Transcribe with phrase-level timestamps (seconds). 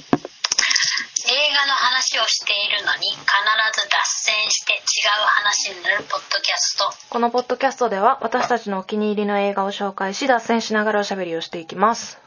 [0.00, 6.90] 映画の話をしているのに必ず脱線して違う話になるポッドキャスト。
[7.08, 12.18] このポッドキャストでは私たちのお気に入りの映画を紹介し脱線しながらおしゃべりをしていきます。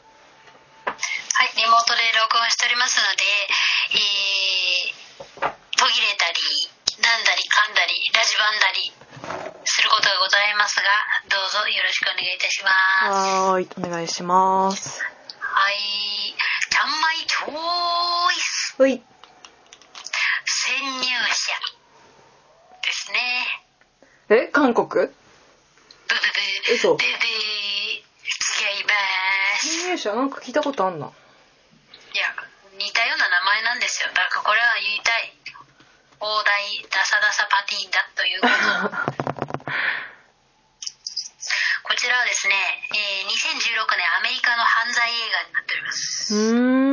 [0.85, 3.25] はいリモートで録音しておりますので、
[3.91, 8.93] えー、途切れたりなんだりかんだりラジバンだり
[9.65, 10.83] することがございますが
[11.27, 13.11] どうぞよろしくお願いいたします。
[13.11, 15.12] はーいお願いします
[18.77, 19.01] ほい。
[20.45, 21.51] 潜入者
[22.81, 23.17] ですね。
[24.29, 24.87] え韓国？
[24.87, 25.13] ブブブ。
[26.73, 26.95] 嘘。
[26.95, 27.05] ブブ違
[28.81, 28.89] いま
[29.59, 29.89] す。
[29.89, 31.05] 入社なんか聞いたことあんな。
[31.05, 31.13] いや
[32.79, 34.09] 似たような名前なんですよ。
[34.09, 35.33] だからこれは言いたい。
[36.19, 38.53] 大台ダサダサパティだということ。
[38.87, 38.89] を
[41.83, 42.55] こちらはですね、
[42.95, 46.33] えー2016年アメリカの犯罪映画になっております。
[46.33, 46.92] うーん。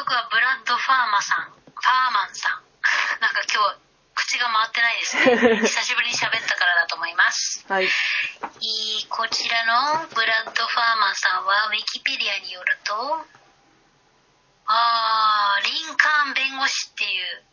[0.00, 2.60] 督はブラッド・ファーマさんファーマンさん。
[3.20, 3.76] なんか今日
[4.14, 5.60] 口が回ってないですね。
[5.68, 7.64] 久しぶりに喋ったからだと思います。
[7.68, 7.84] はい。
[7.84, 13.26] いいこちらのブラッド・ファーマンさんはウィキペディアによると
[14.66, 17.44] あーリンカーン弁護士っていう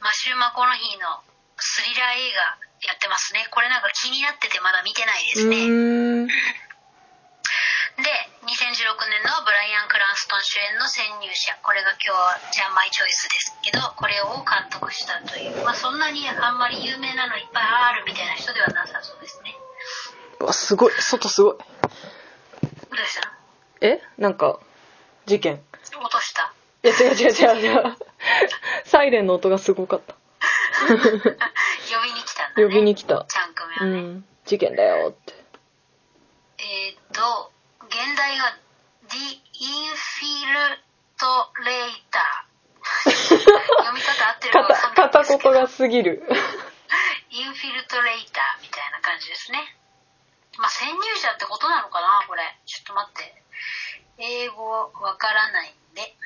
[0.00, 1.22] マシュー・マコノヒーの
[1.58, 2.40] スリラー映画
[2.82, 3.46] やってますね。
[3.50, 6.26] これなんか気になっててまだ見てないですうねーん。
[6.26, 6.67] で2016
[9.08, 19.56] 年のブライアン・クランストン主演の「潜入者」これが今日はジャンマイチョイスですけどこれを監督したという、まあ、そんなにあんまり有名なのいっぱいあるみたいな人ではなさそうですね。
[20.40, 20.92] うわすごい。
[20.92, 21.56] 外すごい。
[21.56, 21.64] ど
[22.92, 23.32] うした？
[23.80, 24.00] え？
[24.18, 24.58] なんか
[25.26, 25.62] 事件。
[26.00, 26.52] 落とした。
[26.84, 27.96] いや違う違う違う違う。
[28.86, 30.14] サイレンの音がすごかった。
[30.88, 32.64] 呼びに来たんだね。
[32.64, 33.24] 呼びに来た。
[33.28, 34.24] チャンクメはうね、ん。
[34.44, 35.34] 事件だよって
[36.58, 37.52] えーっと
[37.86, 38.56] 現代が
[39.08, 39.40] 「The
[41.58, 42.48] Infiltrator
[43.18, 46.22] 」読み方合ってるかわかんない片言が過ぎる
[47.30, 49.58] インフィルトレーターみたいな感じですね。
[50.58, 52.42] まあ、潜入者ってことなのかなこれ。
[52.66, 53.42] ちょっと待って。
[54.18, 56.16] 英語わからないんで、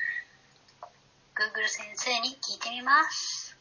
[1.35, 3.55] Google 先生に聞いてみます。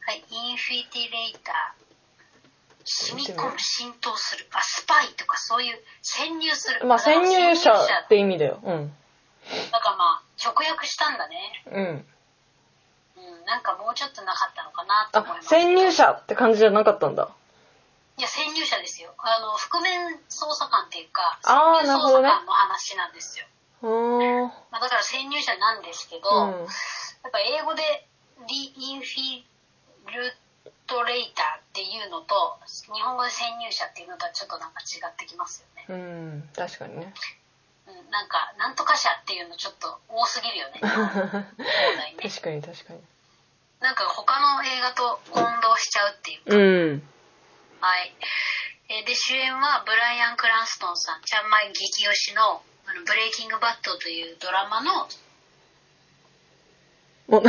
[0.00, 1.88] はい、インフィティレーター。
[2.84, 4.48] 染み込む、浸透する。
[4.52, 6.86] あ、スパイとかそういう潜入する。
[6.86, 8.92] まあ潜入者って意味だようん
[9.70, 11.36] だからまあ、直訳したんだね。
[11.70, 12.06] うん
[13.18, 15.48] うん、なんかもうちょっとなかったのかなと思いあます。
[15.48, 17.28] 潜入者って感じじゃなかったんだ
[18.16, 19.14] いや、潜入者ですよ。
[19.18, 23.46] あの、覆面捜査官っていうか、あー潜入捜査官の話なんですよ。
[23.82, 26.66] うーんまあ、だから潜入者なんですけど、うん
[27.24, 27.82] やっぱ英語で
[28.48, 29.42] リインフィ
[30.06, 30.32] ル
[30.86, 32.56] トレーターっていうのと、
[32.94, 35.94] 日本語で潜入者っていうのとはちょっとなんか違ってきますよね。
[35.94, 37.12] うん確かにねうん、
[38.10, 40.80] なんか、なんとか者っていうのちょっと多すぎるよね。
[42.16, 42.16] ね。
[42.22, 43.00] 確かに確かに
[43.80, 46.56] なんか他の映画と混同しちゃうっていうか。
[46.56, 47.02] うん
[47.80, 48.12] はい。
[48.88, 55.08] えーで、主演はブライアン・クランストンさん、ちゃんまい激推しのあのブレイキングバットというドラマの
[57.28, 57.40] の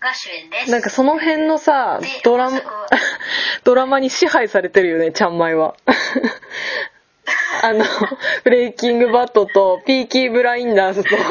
[0.00, 0.70] が主演です。
[0.70, 2.60] なんかその辺のさでドラマ
[3.62, 5.76] ドラマに支配されてるよねちゃんまいは
[7.64, 7.82] あの
[8.44, 11.16] ブレイキングバットとピーキーブラインダーズと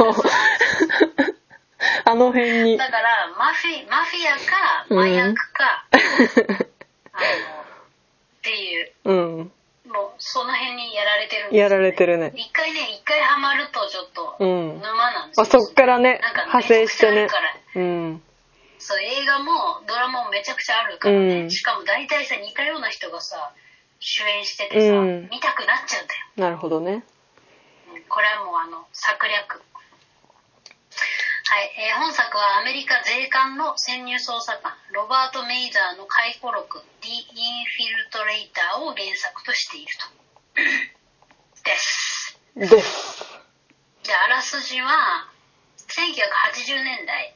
[2.05, 2.75] あの辺に。
[2.75, 8.91] だからマフィマフィアか麻薬か、 あのっていう。
[9.03, 9.51] うん。
[9.85, 12.31] もうその辺にやられてるんですよ、やられてるね。
[12.35, 14.81] 一回ね一回ハマるとちょっとうん。
[14.81, 17.27] 沼なんですよ、あそっからねなんか派生してね。
[17.75, 18.23] うん。
[18.79, 21.51] そう映画もドラマもめちゃくちゃあるからね、うん。
[21.51, 23.53] しかも大体さ似たような人がさ
[24.03, 25.29] 主演しててさ、うん。
[25.31, 26.19] 見たくなっちゃうんだよ。
[26.35, 27.05] なるほどね。
[27.95, 29.63] うんこれはもうあの策略。
[31.45, 40.07] はい、えー本作はアメリカ税関の潜入捜査官ロバート・メイザーの回顧録「The Infiltrator」を原作としていると。
[41.63, 42.39] です。
[42.55, 43.23] です。
[44.03, 45.27] であらすじは
[45.87, 47.35] 1980年代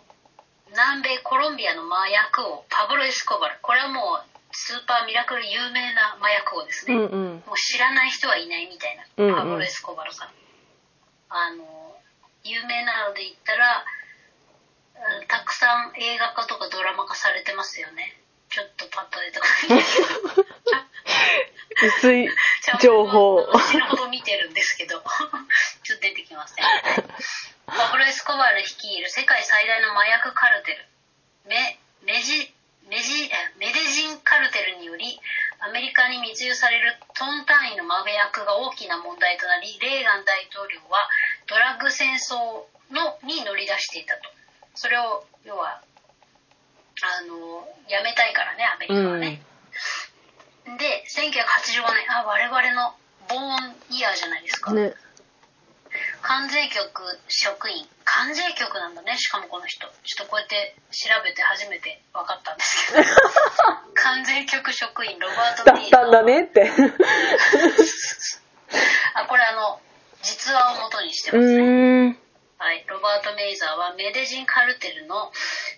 [0.72, 3.60] 南米コロンビアの麻薬王パブロ・エスコバル。
[3.62, 7.44] これはもうスーパーミラクル有名な麻薬王ですね、うんうん。
[7.46, 9.36] もう知らない人はいないみたいな、うんうん。
[9.36, 10.30] パブロ・エスコバルさん。
[11.30, 11.62] あの
[12.44, 13.86] 有名なので言ったら
[15.22, 18.18] うんたくさん映画化とかドラマ化されてますよね。
[18.50, 19.38] ちょっとパッと出て。
[19.38, 19.84] こない
[22.02, 22.30] 薄い
[22.82, 23.46] 情報。
[23.70, 24.98] 死ぬほど見てるんですけど。
[25.84, 26.66] ちょっと出てきません。
[27.70, 30.86] パブロ・エスコバル率いる世界最大の麻薬カルテル。
[31.46, 32.58] メメジ
[32.90, 35.20] メジえメデジンカルテルにより
[36.10, 41.10] に密輸されるトン単位の麻薬が大きな問題となりレーガン大統領は
[41.48, 44.22] ドラッラグ戦争のに乗り出していたと。
[44.76, 45.82] それを要は
[47.02, 49.42] あのやめたいからねアメリカはね、
[50.78, 52.94] で1985年あ我々の
[53.28, 54.94] ボーンイヤーじゃないですか、ね。
[56.22, 59.18] 関税局職員関税局なんだね。
[59.18, 59.86] しかもこの人。
[60.04, 63.04] ちょっとこうやって調べて初めて分かったんですけど。
[63.94, 66.72] 関税局職員ロバート・だったんだねって。
[69.14, 69.82] あこれあの
[70.24, 72.18] 実話を元にしてうますね、
[72.58, 75.32] はい、ロバート・メイザーはメデジンカルテルの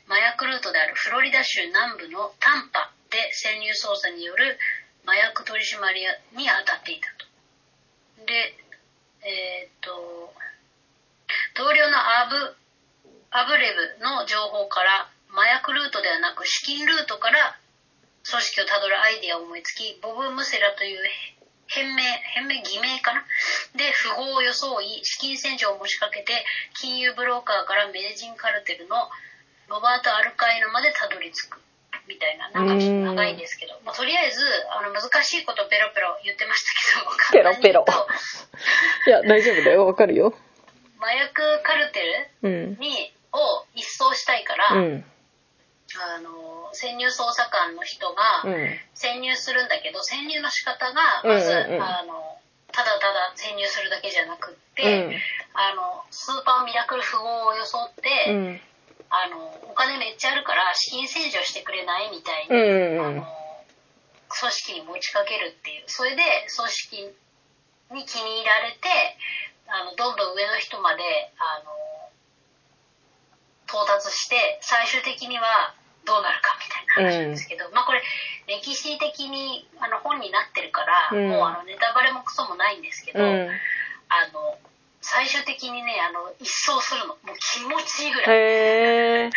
[0.08, 4.60] 麻薬ルートであるフロリダ州南部のタンパで潜入捜査による
[5.06, 6.02] 麻薬取締り
[6.38, 7.26] に当たっていたと。
[8.26, 8.56] で、
[9.24, 10.34] えーっと、
[11.60, 12.56] 同僚のアブ、
[13.36, 17.60] アブレブの情報から麻薬ルートではなく資金ルートから
[18.24, 21.04] 組織をたどるアイデアを思いつき、ボブ・ムセラという
[21.68, 22.02] 変名、
[22.32, 23.28] 変名、偽名かな？
[23.76, 26.32] で、富豪を装い、資金洗浄を持ちかけて、
[26.80, 28.96] 金融ブローカーからメデジンカルテルの
[29.68, 31.60] ロバート・アルカイナまでたどり着く。
[32.08, 32.50] みたいな。
[32.50, 33.78] なんかちょっと長いんですけど。
[33.84, 34.42] まあ、とりあえず、
[34.72, 36.64] あの、難しいことペロペロ言ってまし
[37.32, 37.86] たけど、ペロペロ
[39.06, 40.34] いや大丈夫だよわかるよ
[41.00, 42.04] 麻薬カルテ
[42.44, 42.80] ルうん。
[42.80, 45.06] に、を一掃したいから、うん。
[45.96, 48.70] あの、潜入捜査官の人が、うん。
[48.94, 51.74] 潜入するんだけど潜入の仕方がまず、うんうん。
[51.76, 52.36] うんあの
[52.72, 55.14] ただただ潜入するだけじゃなくって、うん。
[55.54, 58.62] あのスーパーミラクル富豪を装って、うん。
[59.10, 59.42] あの
[59.72, 63.06] お金めっちゃあるから資金洗浄してくれないみたいに、うんうんうん。
[63.06, 63.28] あの
[64.30, 65.84] 組織に持ちかけるっていう。
[65.88, 66.22] それで
[66.56, 67.10] 組織
[67.98, 69.18] に気に入られて
[69.70, 71.04] あのどんどん上の人まで
[71.38, 71.72] あの
[73.70, 75.74] 到達して最終的には
[76.06, 76.66] どうなるかみ
[76.98, 78.02] たいな話なんですけど、まあこれ
[78.50, 81.30] 歴史的にあの本になってるから、うん。
[81.30, 83.50] もうあのネタバレもクソもないんですけど、うん。
[84.10, 84.58] あの
[85.02, 87.14] 最終的にねあの一掃するの。
[87.22, 89.30] もう気持ちいいぐらい。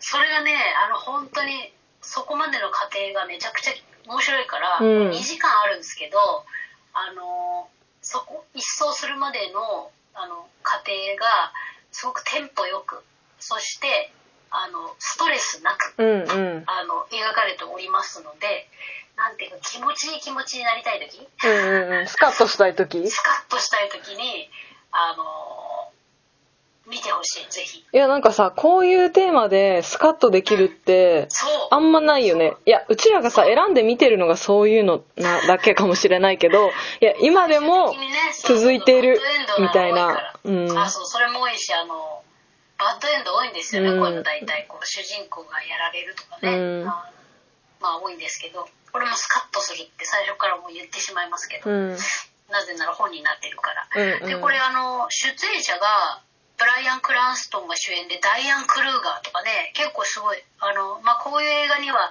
[0.00, 0.52] それがね
[0.84, 1.72] あの本当に
[2.02, 3.72] そこまでの過程がめちゃくちゃ
[4.06, 5.10] 面白いから、うん。
[5.10, 6.18] 2時間あるんですけど
[6.92, 7.68] あの
[8.02, 11.52] そこ一掃するまでのあの過程が
[11.90, 13.02] すごくテンポよく
[13.38, 14.12] そして
[14.50, 16.64] あのストレスなくうんうん。
[16.66, 18.68] あの描かれておりますので
[19.16, 21.26] なんていうか気持ちいい気持ちになりたい時？
[21.44, 22.06] うんうんうん。
[22.06, 23.08] スカッとしたい時？
[23.08, 24.50] スカッとしたい時に
[24.90, 25.24] あの
[26.86, 27.78] 見てほしいぜひ。
[27.92, 31.28] いやなんかさこういうテーマでスカッとできるって
[31.70, 32.54] あんまないよね。
[32.66, 36.70] いやうちらがさ選んで見てるのがそういうのなだけかもしれないけど
[37.00, 37.94] いや今でも
[38.44, 39.20] 続いている
[39.58, 40.34] みたいな。
[40.44, 40.78] うん。
[40.78, 42.22] あそうそれも多いしあの
[42.78, 44.00] バッドエンド多いんですよね、うん。
[44.00, 46.88] こういうの大体こう主人公がやられるとかね、うん。
[46.88, 47.10] あ
[47.80, 48.68] まあ多いんですけど。
[48.92, 51.96] これもスカッとするって最初からもう言ってしまいますけど、うん。
[52.50, 54.28] なぜなら本になってるから、うんうん。
[54.28, 56.20] でこれあの出演者が
[56.62, 62.06] ブライアン・クランストンが主演でダイアン・クルーガーとかね結構すごいあの、まあ、こういう映画には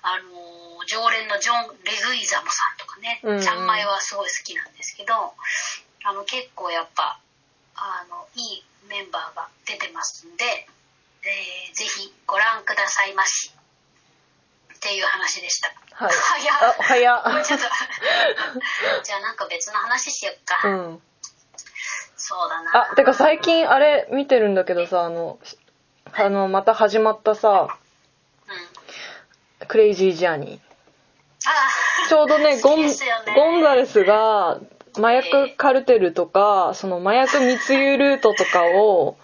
[0.00, 3.42] あの常連のジョン・レグイザモさんとかね、うんうん。
[3.44, 7.20] ちゃんまいはすごい好きなんですけどあの結構やっぱ
[7.76, 10.44] あのいいメンバーが出てますんで、
[11.22, 13.52] えーぜひご覧くださいまし
[14.74, 15.72] っていう話でした。
[15.94, 16.12] はい。
[16.12, 16.76] 早っ。
[16.78, 17.32] あ早っ。
[17.32, 17.64] もうちょっと
[19.04, 20.68] じゃあなんか別の話しよっか。
[20.68, 21.02] うん
[22.32, 22.90] そうだな。
[22.92, 25.38] あてか最近あれ見てるんだけどさあの
[26.14, 27.76] あのまた始まったさ
[29.60, 29.66] うん。
[29.66, 30.16] クレイジー。
[30.16, 30.60] ジャーニー
[31.44, 32.76] あちょうどね ゴン
[33.34, 34.60] ゴンザレスが
[34.96, 39.16] 麻薬カルテルとかその麻薬密輸ルートとかを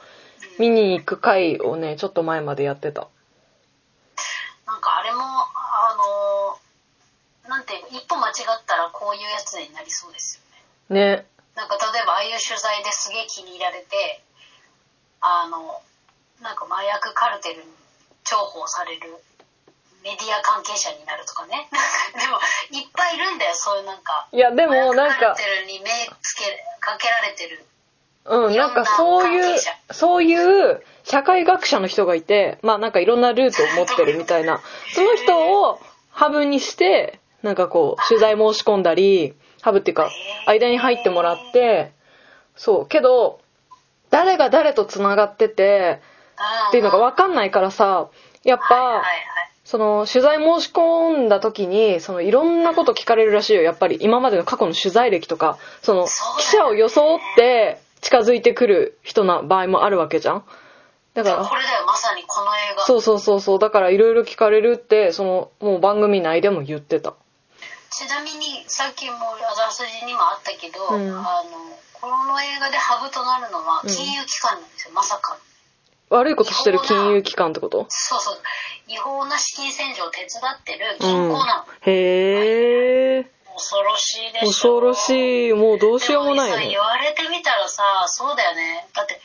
[0.59, 3.09] 見に行く回をねちょっと前までやってた。
[4.67, 8.35] なんかあれも、あのーなんていうか一歩間違っ
[8.67, 10.43] たらこういうやつになりそうです
[10.91, 11.17] よね。
[11.17, 11.27] ね
[11.59, 14.23] なんか例えばああいう取材ですげえ気に入られて、
[15.19, 15.83] あの、
[16.39, 17.75] なんか麻薬カルテルに
[18.23, 19.19] 重宝される
[20.07, 21.67] メディア関係者になるとかね。
[22.15, 22.39] でも、
[22.71, 24.29] いっぱいいるんだよ、そういうなんか。
[24.31, 25.91] いやでもなんかカルテルに目
[26.23, 27.67] つけ、かけられてる。
[28.25, 29.59] うんなんかそういう
[29.91, 34.61] そういう社会学者の人がいてまあなんかいろんなルートを持ってるみたいな
[34.95, 40.11] その人をハブにしてなんかこう取材申し込んだりハブっていうか
[40.47, 41.93] 間に入ってもらって
[42.57, 43.41] そうけど
[44.11, 46.01] 誰が誰とつながってて
[46.69, 48.09] っていうのが分かんないからさ
[48.45, 49.03] やっぱ。
[49.65, 53.61] その取材申し込んだ時にそのいろんなこと聞かれるらしいよ。
[53.61, 60.45] やっぱり今までの過去の取材歴とかその記者を装って近づいてくる人な場合もあるわけじゃん。
[61.13, 62.83] だからこれだよ、まさにこの映画。
[62.87, 63.59] そうそうそうそう。
[63.59, 67.13] だからいろいろ聞かれるってそのもう番組内でも言ってた
[67.91, 71.11] ちなみにさっきもあざすじにもあったけど、うん。
[71.11, 75.41] あのこの映画でハブとなるのは金融機関なんですよ、まさかの。
[76.17, 77.87] 悪いことしてる金融機関ってこと？
[77.89, 78.39] そうそう。
[78.87, 83.31] 違法な資金洗浄を手伝ってる銀行なの、へえ。
[83.55, 84.47] 恐ろしいでしょ。
[84.47, 85.53] 恐ろしい。
[85.53, 86.59] もうどうしようもないね。
[86.65, 86.79] で言。
[86.79, 88.87] われてみたらさそうだよね。
[88.95, 89.21] だって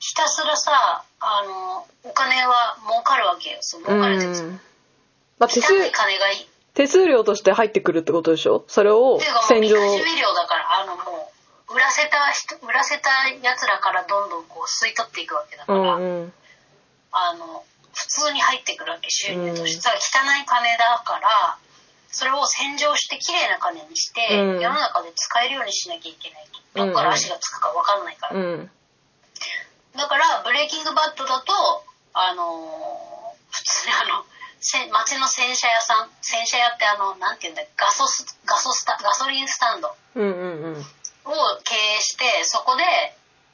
[0.00, 3.58] ひたすらさあのお金は儲かるわけよ。
[3.60, 4.60] そうう儲かるってん。
[5.38, 8.64] まあ、手数汚い金がいい手数料として入ってくるってことでしょ？
[8.68, 9.76] それをていうかもう洗浄。
[9.76, 11.32] みかじめ料だからあのも
[11.70, 13.08] う売らせた人売らせた
[13.42, 16.32] やつらからどんどんこう吸い取っていくわけだかうら、んうん。
[17.12, 17.64] あの
[17.94, 21.56] 普通に入ってくるわけ収入として、さ汚い金だから
[22.10, 28.70] それを洗浄して綺麗な金にして、うん世の中で使えるようにしなきゃいけないとどっから足がつくか分かんないから、うん。
[29.96, 31.52] だからブレイキングバッドだと
[32.14, 34.24] あのー普通にあの
[34.64, 39.92] せ街の洗車屋さん洗車屋ってあのなんていうんだガソスガソスタガソリンスタンドを。
[41.62, 42.82] 経営してそこで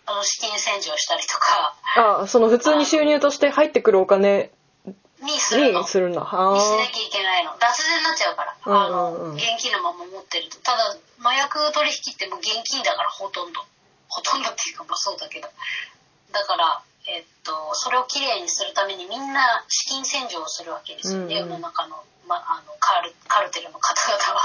[0.07, 2.23] あの資金洗浄したりとか。
[2.23, 4.50] あ、その普通に収入として入ってくるお金
[5.23, 5.81] にするの。
[5.81, 6.23] にするんだ。
[6.23, 6.87] はにしなあ。
[6.87, 7.59] きゃいけないの。
[7.59, 10.59] 脱税になっちゃうから、うんうんあのうん現金のまま持ってると。
[10.61, 13.61] ただ麻薬取引ってもう現金だからほとんど。
[14.09, 15.49] ほとんどっていうかまあそうだけど。
[16.33, 24.40] だからえっとそれをきれいにするためにみんな資金洗浄をするわけですよね、うんうん世の中の,、ま、あのカルカルテルの方々は。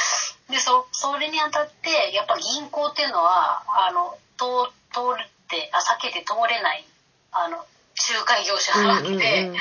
[0.50, 6.84] でそそれにあたってやっぱ銀行っていうのはあの通通るってあ避けて通れない
[7.30, 7.64] あの
[8.10, 9.42] 仲介業者なわけで。
[9.44, 9.58] うんうん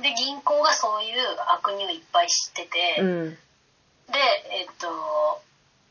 [0.00, 3.34] で銀行がそういう悪人をいっぱい知ってて、うん。
[3.34, 4.18] で
[4.50, 5.42] えっと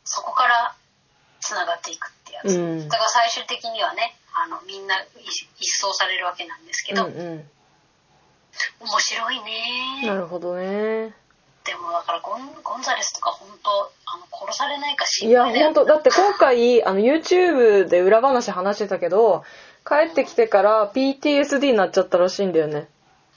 [0.03, 0.75] そこから
[1.39, 7.49] つながっていくってやつ、うんだから最終的にはねあのみんな一一掃されるわけなんですけうんど、うん。
[8.79, 11.13] 面白いねなるほどね。
[11.65, 13.69] でもだからゴンゴンザレスとか本当
[14.05, 19.43] あの殺されないかいや、心配だよ本当だって今回、あの、YouTube で裏話話してたけど、
[19.85, 22.87] 帰ってきてから PTSD になっちゃったらしいんだよね。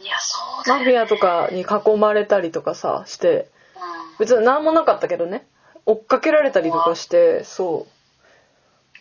[0.01, 3.49] いやそうだよ、マフィアとかに囲まれたりとかさ、して。
[3.77, 5.47] うん、別に何もなかったけどね。
[5.85, 8.02] 追っかけられたりとかして、そう。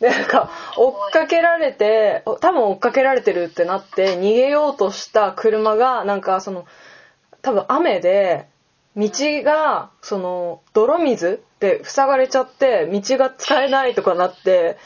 [0.02, 6.66] なんか、追っかけられて、多分追っかけられてるってなって、逃げようとした車が、なんかその、
[7.42, 8.48] 多分雨で、
[8.98, 9.10] 道
[9.44, 14.78] が、その、泥水で塞がれちゃって、道が使えないとかなって、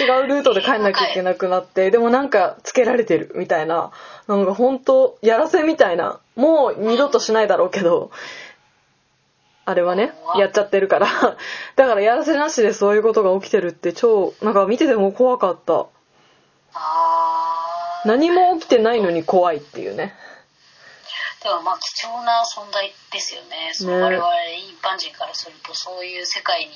[0.00, 3.90] 違うルートで帰んなきゃいけなくなって、でもなんかつけられてるみたいな、
[4.26, 8.10] なんか本当やらせみたいな、もう二度としないだろうけど、
[9.66, 11.06] あれはね、やっちゃってるから。
[11.76, 15.86] だからやらせなしでそういうことが起きてるって超、なんか見てても怖かった。
[16.74, 20.14] あー何も起きてないのに怖いっていうね。
[21.42, 26.72] でもまあ貴重な存在ですよねその我々一般人からするとそういう世界に、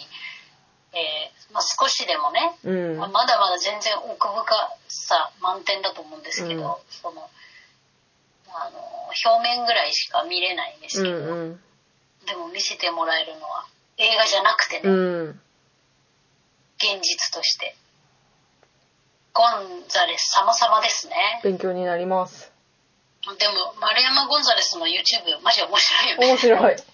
[0.92, 7.30] えーまあ、少しでもね、うんまだまだ全然奥深さ満点だと思うんですけど、うんその
[8.50, 11.61] あの表面ぐらいしか見れないんですうけど、ん
[12.28, 13.66] でも見せてもらえるのは
[13.97, 14.94] 映画じゃなくてね、うん。
[14.94, 15.40] うん。
[16.76, 17.75] 現実として
[19.32, 22.52] ゴンザレス様々ですね勉強になります。
[23.38, 26.76] でも丸山ゴンザレスの YouTube マジ面白いよね面白い。
[26.76, 26.85] 結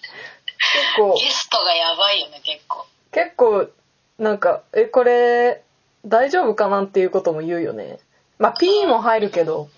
[0.97, 3.69] 構、ゲストがやばいよね結構結構、
[4.19, 5.63] なんか、え、これ、
[6.05, 7.99] 大丈夫かなっていうことも言うよね。
[8.39, 9.69] まあ、P も入るけど。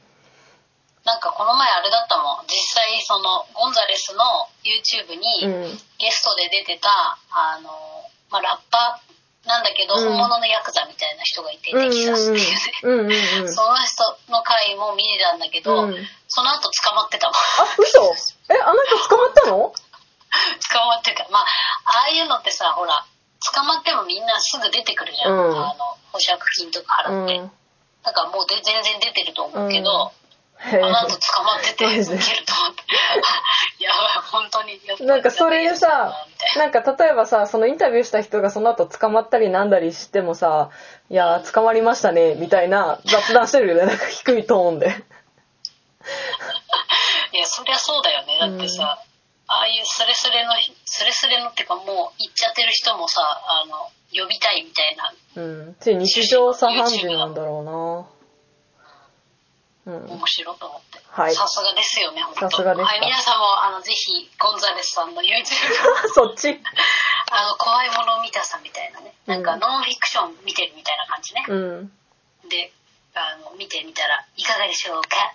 [1.07, 2.51] なんかこの前あれだったもん。
[2.51, 4.19] 実際そのゴンザレスの
[4.59, 5.79] YouTube うにん。
[5.95, 6.91] ゲストで出てた、
[7.31, 7.71] あの、
[8.27, 10.19] まあ、ラッパーなんだけど、うん。
[10.19, 13.15] 本物のヤクザみたいな人がいて、テキサスっていうね。
[13.47, 15.95] その人の回も見てたんだけど、うん。
[16.27, 17.35] その後捕まってたもん。
[17.35, 18.03] あ、嘘？
[18.51, 19.71] え、あの人捕まったの？
[19.71, 21.23] 捕まってた。
[21.31, 21.47] まあ
[21.87, 23.07] ああいうのってさほら
[23.55, 25.55] 捕まってもみんなすぐ出てくるじゃん、うん。
[25.55, 27.51] あの保釈金とかう払って、ん。
[28.03, 30.11] だからもうで全然出てると思うけど、
[30.59, 33.87] あの後捕まっててマジでウケると思ってい
[34.31, 36.13] 本当になんかそれでさ
[36.55, 40.69] ななんか例えばさそのインタビューした人がその後捕まったりなんだりしてもさ
[41.09, 43.85] 「いやー捕まりましたね」みたいな雑談してるよね。
[43.85, 44.87] なんか低いトーンで。
[47.33, 48.37] いやそりゃそうだよね。
[48.39, 49.03] だってさ、
[49.47, 50.51] ああいうスレスレの
[50.85, 55.13] スレスレのっていうかもう行っちゃってる人もさあの呼びたいみたいな。
[55.35, 55.75] うん。
[55.79, 58.16] つい日常茶飯事なんだろうな
[59.87, 60.05] うん。
[60.19, 61.33] 面白いと思って、はい。
[61.33, 62.39] さすがですよね本当。
[62.51, 65.47] さすがでしたはい、皆さんもあのぜひゴンザレスさんの YouTube
[66.13, 66.59] そっち。
[67.31, 69.15] あの怖いもの見たさみたいなね。
[69.25, 71.91] なんかうんノンフィクション見てるみたいな感じね、うん。
[72.49, 72.71] で
[73.15, 75.33] あの見てみたらいかがでしょうか？